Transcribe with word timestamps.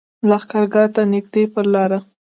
لښکرګاه 0.29 0.89
ته 0.95 1.01
نږدې 1.13 1.43
پر 1.53 1.65
لاره. 1.73 1.99